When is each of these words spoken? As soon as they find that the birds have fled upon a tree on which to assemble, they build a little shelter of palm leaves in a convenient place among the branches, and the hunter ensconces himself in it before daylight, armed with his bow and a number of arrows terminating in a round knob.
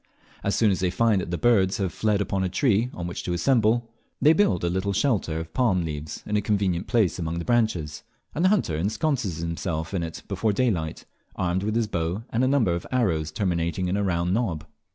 As 0.43 0.55
soon 0.55 0.71
as 0.71 0.79
they 0.79 0.89
find 0.89 1.21
that 1.21 1.29
the 1.29 1.37
birds 1.37 1.77
have 1.77 1.93
fled 1.93 2.21
upon 2.21 2.43
a 2.43 2.49
tree 2.49 2.89
on 2.91 3.05
which 3.05 3.21
to 3.21 3.33
assemble, 3.33 3.87
they 4.19 4.33
build 4.33 4.63
a 4.63 4.67
little 4.67 4.93
shelter 4.93 5.39
of 5.39 5.53
palm 5.53 5.85
leaves 5.85 6.23
in 6.25 6.35
a 6.35 6.41
convenient 6.41 6.87
place 6.87 7.19
among 7.19 7.37
the 7.37 7.45
branches, 7.45 8.01
and 8.33 8.43
the 8.43 8.49
hunter 8.49 8.75
ensconces 8.75 9.37
himself 9.41 9.93
in 9.93 10.01
it 10.01 10.23
before 10.27 10.53
daylight, 10.53 11.05
armed 11.35 11.61
with 11.61 11.75
his 11.75 11.85
bow 11.85 12.23
and 12.31 12.43
a 12.43 12.47
number 12.47 12.73
of 12.73 12.87
arrows 12.91 13.31
terminating 13.31 13.87
in 13.89 13.95
a 13.95 14.01
round 14.01 14.33
knob. 14.33 14.65